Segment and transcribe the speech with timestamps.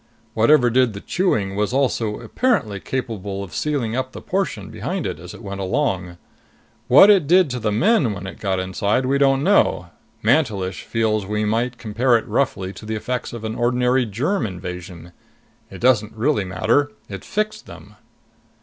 [0.33, 5.19] Whatever did the chewing was also apparently capable of sealing up the portion behind it
[5.19, 6.17] as it went along.
[6.87, 9.91] What it did to the men when it got inside we don't know.
[10.23, 15.11] Mantelish feels we might compare it roughly to the effects of ordinary germ invasion.
[15.69, 16.91] It doesn't really matter.
[17.07, 17.93] It fixed them."